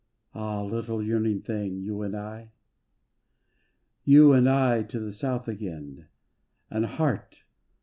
[0.33, 0.63] Ah!
[0.63, 2.53] little yearning thing, you and I?
[4.03, 6.07] You and I to the South again,
[6.71, 7.43] And heart